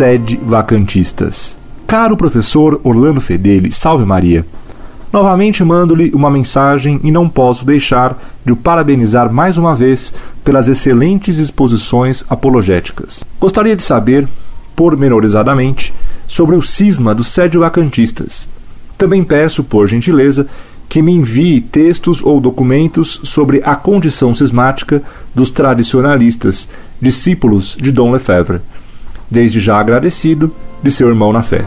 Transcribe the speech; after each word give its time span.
sede 0.00 0.40
vacantistas. 0.42 1.58
Caro 1.86 2.16
professor 2.16 2.80
Orlando 2.82 3.20
Fedeli, 3.20 3.70
salve 3.70 4.06
Maria. 4.06 4.46
Novamente 5.12 5.62
mando-lhe 5.62 6.10
uma 6.14 6.30
mensagem 6.30 6.98
e 7.04 7.12
não 7.12 7.28
posso 7.28 7.66
deixar 7.66 8.18
de 8.42 8.50
o 8.50 8.56
parabenizar 8.56 9.30
mais 9.30 9.58
uma 9.58 9.74
vez 9.74 10.10
pelas 10.42 10.68
excelentes 10.68 11.38
exposições 11.38 12.24
apologéticas. 12.30 13.22
Gostaria 13.38 13.76
de 13.76 13.82
saber, 13.82 14.26
pormenorizadamente, 14.74 15.92
sobre 16.26 16.56
o 16.56 16.62
cisma 16.62 17.14
dos 17.14 17.28
sede-vacantistas. 17.28 18.48
Também 18.96 19.22
peço, 19.22 19.62
por 19.62 19.86
gentileza, 19.86 20.46
que 20.88 21.02
me 21.02 21.12
envie 21.12 21.60
textos 21.60 22.22
ou 22.22 22.40
documentos 22.40 23.20
sobre 23.24 23.60
a 23.66 23.76
condição 23.76 24.34
cismática 24.34 25.02
dos 25.34 25.50
tradicionalistas, 25.50 26.70
discípulos 27.02 27.76
de 27.78 27.92
Dom 27.92 28.12
Lefebvre. 28.12 28.62
Desde 29.30 29.60
já 29.60 29.78
agradecido 29.78 30.52
de 30.82 30.90
seu 30.90 31.08
irmão 31.08 31.32
na 31.32 31.42
fé. 31.42 31.64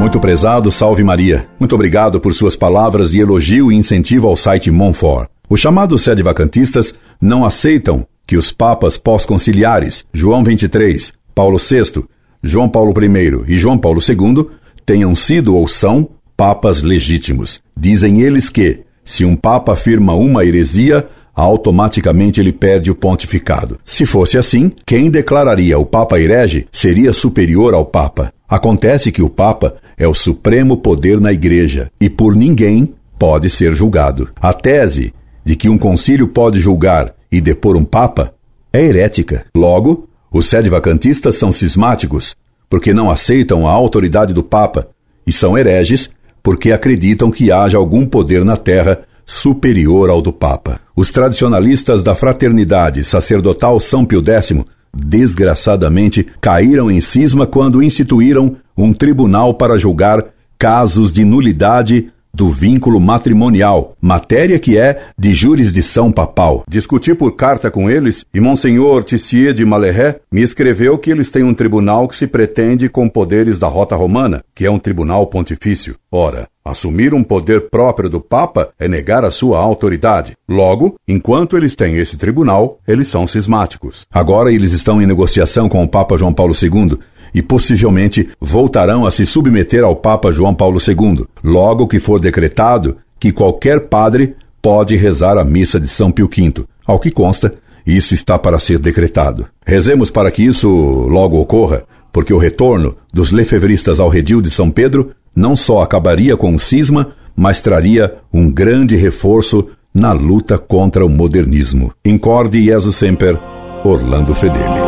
Muito 0.00 0.20
prezado, 0.20 0.70
salve 0.70 1.02
Maria. 1.02 1.48
Muito 1.58 1.74
obrigado 1.74 2.20
por 2.20 2.32
suas 2.34 2.54
palavras 2.54 3.10
de 3.10 3.20
elogio 3.20 3.72
e 3.72 3.74
incentivo 3.74 4.28
ao 4.28 4.36
site 4.36 4.70
Monfort. 4.70 5.28
Os 5.48 5.60
chamados 5.60 6.02
sede 6.02 6.22
vacantistas 6.22 6.94
não 7.20 7.44
aceitam 7.44 8.06
que 8.26 8.36
os 8.36 8.52
papas 8.52 8.96
pós-conciliares, 8.96 10.04
João 10.12 10.42
23, 10.42 11.12
Paulo 11.34 11.58
VI, 11.58 12.04
João 12.42 12.68
Paulo 12.68 12.92
I 13.00 13.52
e 13.52 13.58
João 13.58 13.78
Paulo 13.78 14.00
II, 14.00 14.46
tenham 14.84 15.14
sido 15.14 15.54
ou 15.54 15.66
são 15.68 16.08
papas 16.36 16.82
legítimos. 16.82 17.60
Dizem 17.76 18.20
eles 18.20 18.48
que, 18.48 18.80
se 19.04 19.24
um 19.24 19.36
papa 19.36 19.72
afirma 19.72 20.14
uma 20.14 20.44
heresia, 20.44 21.06
automaticamente 21.36 22.40
ele 22.40 22.52
perde 22.52 22.90
o 22.90 22.94
pontificado. 22.94 23.78
Se 23.84 24.06
fosse 24.06 24.38
assim, 24.38 24.72
quem 24.86 25.10
declararia 25.10 25.78
o 25.78 25.84
papa 25.84 26.18
herege 26.18 26.66
seria 26.72 27.12
superior 27.12 27.74
ao 27.74 27.84
papa. 27.84 28.32
Acontece 28.48 29.12
que 29.12 29.22
o 29.22 29.28
papa 29.28 29.76
é 29.98 30.08
o 30.08 30.14
supremo 30.14 30.78
poder 30.78 31.20
na 31.20 31.32
igreja 31.32 31.90
e 32.00 32.08
por 32.08 32.34
ninguém 32.34 32.94
pode 33.18 33.50
ser 33.50 33.74
julgado. 33.74 34.30
A 34.36 34.52
tese 34.54 35.12
de 35.44 35.54
que 35.54 35.68
um 35.68 35.76
concílio 35.76 36.28
pode 36.28 36.58
julgar 36.58 37.14
e 37.30 37.40
depor 37.40 37.76
um 37.76 37.84
papa 37.84 38.32
é 38.72 38.82
herética. 38.82 39.44
Logo, 39.54 40.08
os 40.32 40.46
sede 40.46 40.68
vacantistas 40.68 41.36
são 41.36 41.52
cismáticos, 41.52 42.34
porque 42.68 42.92
não 42.92 43.10
aceitam 43.10 43.66
a 43.66 43.70
autoridade 43.70 44.34
do 44.34 44.42
papa, 44.42 44.88
e 45.26 45.32
são 45.32 45.56
hereges, 45.56 46.10
porque 46.42 46.72
acreditam 46.72 47.30
que 47.30 47.50
haja 47.50 47.78
algum 47.78 48.06
poder 48.06 48.44
na 48.44 48.56
terra 48.56 49.00
superior 49.26 50.08
ao 50.08 50.22
do 50.22 50.32
papa. 50.32 50.80
Os 50.94 51.10
tradicionalistas 51.10 52.02
da 52.02 52.14
fraternidade 52.14 53.04
sacerdotal 53.04 53.80
São 53.80 54.04
Pio 54.04 54.22
X, 54.24 54.64
desgraçadamente, 54.96 56.24
caíram 56.40 56.90
em 56.90 57.00
cisma 57.00 57.46
quando 57.46 57.82
instituíram 57.82 58.56
um 58.76 58.92
tribunal 58.94 59.54
para 59.54 59.76
julgar 59.76 60.24
casos 60.56 61.12
de 61.12 61.24
nulidade 61.24 62.10
do 62.36 62.50
vínculo 62.50 63.00
matrimonial, 63.00 63.96
matéria 63.98 64.58
que 64.58 64.76
é 64.76 65.00
de 65.18 65.32
jurisdição 65.32 66.12
papal. 66.12 66.64
Discuti 66.68 67.14
por 67.14 67.32
carta 67.34 67.70
com 67.70 67.88
eles 67.90 68.26
e 68.34 68.40
Monsenhor 68.40 69.02
Tissier 69.02 69.54
de 69.54 69.64
Malerré 69.64 70.20
me 70.30 70.42
escreveu 70.42 70.98
que 70.98 71.10
eles 71.10 71.30
têm 71.30 71.42
um 71.42 71.54
tribunal 71.54 72.06
que 72.06 72.14
se 72.14 72.26
pretende 72.26 72.90
com 72.90 73.08
poderes 73.08 73.58
da 73.58 73.68
Rota 73.68 73.96
Romana, 73.96 74.44
que 74.54 74.66
é 74.66 74.70
um 74.70 74.78
tribunal 74.78 75.26
pontifício. 75.28 75.96
Ora, 76.12 76.46
Assumir 76.66 77.14
um 77.14 77.22
poder 77.22 77.70
próprio 77.70 78.10
do 78.10 78.20
Papa 78.20 78.70
é 78.76 78.88
negar 78.88 79.24
a 79.24 79.30
sua 79.30 79.60
autoridade. 79.60 80.32
Logo, 80.48 80.96
enquanto 81.06 81.56
eles 81.56 81.76
têm 81.76 81.96
esse 81.98 82.16
tribunal, 82.16 82.80
eles 82.88 83.06
são 83.06 83.24
cismáticos. 83.24 84.04
Agora 84.12 84.50
eles 84.50 84.72
estão 84.72 85.00
em 85.00 85.06
negociação 85.06 85.68
com 85.68 85.84
o 85.84 85.88
Papa 85.88 86.18
João 86.18 86.34
Paulo 86.34 86.54
II 86.60 86.98
e 87.34 87.42
possivelmente 87.42 88.28
voltarão 88.40 89.06
a 89.06 89.10
se 89.10 89.26
submeter 89.26 89.84
ao 89.84 89.96
Papa 89.96 90.30
João 90.32 90.54
Paulo 90.54 90.78
II, 90.80 91.24
logo 91.42 91.86
que 91.86 91.98
for 91.98 92.20
decretado 92.20 92.96
que 93.18 93.32
qualquer 93.32 93.88
padre 93.88 94.34
pode 94.60 94.96
rezar 94.96 95.38
a 95.38 95.44
missa 95.44 95.78
de 95.78 95.88
São 95.88 96.10
Pio 96.10 96.28
V. 96.28 96.64
Ao 96.86 96.98
que 96.98 97.10
consta, 97.10 97.54
isso 97.86 98.14
está 98.14 98.38
para 98.38 98.58
ser 98.58 98.78
decretado. 98.78 99.46
Rezemos 99.64 100.10
para 100.10 100.30
que 100.30 100.44
isso 100.44 100.68
logo 100.68 101.40
ocorra, 101.40 101.84
porque 102.12 102.32
o 102.32 102.38
retorno 102.38 102.96
dos 103.12 103.30
lefevristas 103.30 104.00
ao 104.00 104.08
redil 104.08 104.40
de 104.40 104.50
São 104.50 104.70
Pedro 104.70 105.12
não 105.34 105.54
só 105.54 105.82
acabaria 105.82 106.36
com 106.36 106.54
o 106.54 106.58
cisma, 106.58 107.12
mas 107.36 107.60
traria 107.60 108.14
um 108.32 108.50
grande 108.50 108.96
reforço 108.96 109.68
na 109.94 110.12
luta 110.12 110.58
contra 110.58 111.04
o 111.04 111.08
modernismo. 111.08 111.92
Incorde 112.04 112.62
Jesus 112.62 112.96
Semper, 112.96 113.38
Orlando 113.84 114.34
Fedeli. 114.34 114.85